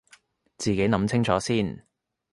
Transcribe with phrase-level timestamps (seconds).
[0.57, 1.85] 自己諗清楚先